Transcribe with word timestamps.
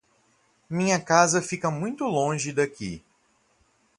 Minha 0.67 0.99
casa 0.99 1.43
fica 1.43 1.69
muito 1.69 2.05
longe 2.05 2.51
daqui. 2.51 3.03